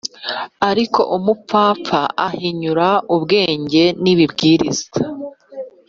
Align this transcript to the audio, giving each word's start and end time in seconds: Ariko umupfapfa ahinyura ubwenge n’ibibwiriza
Ariko 0.69 1.01
umupfapfa 1.17 1.99
ahinyura 2.27 2.87
ubwenge 3.15 3.83
n’ibibwiriza 4.03 4.87